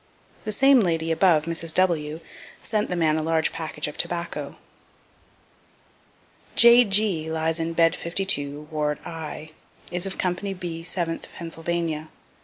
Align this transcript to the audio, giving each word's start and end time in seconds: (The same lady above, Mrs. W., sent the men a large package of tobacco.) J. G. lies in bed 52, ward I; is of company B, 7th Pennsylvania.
(The 0.45 0.51
same 0.51 0.79
lady 0.79 1.11
above, 1.11 1.45
Mrs. 1.45 1.75
W., 1.75 2.19
sent 2.59 2.89
the 2.89 2.95
men 2.95 3.17
a 3.17 3.21
large 3.21 3.51
package 3.51 3.87
of 3.87 3.97
tobacco.) 3.97 4.55
J. 6.55 6.83
G. 6.85 7.29
lies 7.31 7.59
in 7.59 7.73
bed 7.73 7.95
52, 7.95 8.61
ward 8.71 8.97
I; 9.05 9.51
is 9.91 10.07
of 10.07 10.17
company 10.17 10.55
B, 10.55 10.81
7th 10.81 11.25
Pennsylvania. 11.35 12.09